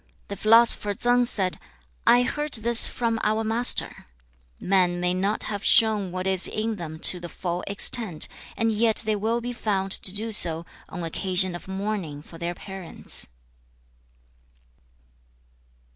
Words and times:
The 0.29 0.35
philosopher 0.35 0.95
Tsang 0.95 1.25
said, 1.25 1.59
'I 2.07 2.23
heard 2.23 2.53
this 2.53 2.87
from 2.87 3.19
our 3.23 3.43
Master: 3.43 4.07
"Men 4.59 4.99
may 4.99 5.13
not 5.13 5.43
have 5.43 5.63
shown 5.63 6.11
what 6.11 6.25
is 6.25 6.47
in 6.47 6.77
them 6.77 6.97
to 7.01 7.19
the 7.19 7.29
full 7.29 7.63
extent, 7.67 8.27
and 8.57 8.71
yet 8.71 9.03
they 9.05 9.15
will 9.15 9.41
be 9.41 9.53
found 9.53 9.91
to 9.91 10.11
do 10.11 10.31
so, 10.31 10.65
on 10.89 11.03
occasion 11.03 11.53
of 11.53 11.67
mourning 11.67 12.23
for 12.23 12.39
their 12.39 12.55
parents."' 12.55 13.27